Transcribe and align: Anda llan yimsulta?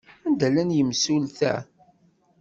Anda 0.27 0.47
llan 0.53 0.69
yimsulta? 0.77 1.53